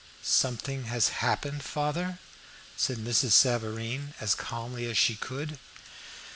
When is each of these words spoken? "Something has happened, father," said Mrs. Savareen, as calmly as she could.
"Something 0.23 0.85
has 0.85 1.09
happened, 1.09 1.63
father," 1.63 2.17
said 2.75 2.97
Mrs. 2.97 3.33
Savareen, 3.33 4.15
as 4.19 4.33
calmly 4.33 4.89
as 4.89 4.97
she 4.97 5.13
could. 5.15 5.59